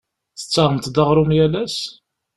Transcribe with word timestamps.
Tettaɣemt-d 0.39 0.97
aɣrum 1.01 1.31
yal 1.37 1.53
ass? 1.63 1.77